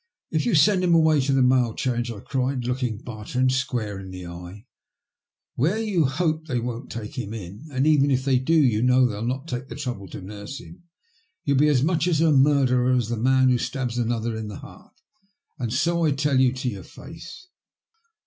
[0.31, 4.09] "If you send him away to the Mail Change," I cried, looking Bartrand square in
[4.09, 4.65] the eye,''
[5.53, 9.05] where you hope they won't take him in— and, even if they do, you know
[9.05, 10.85] they'll not take the trouble to nurse him—
[11.43, 14.93] you'll be as much a murderer as the man who stabi another to the heart,
[15.59, 17.49] and so I tell you to your face."